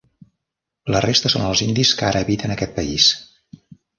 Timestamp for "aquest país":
2.57-3.13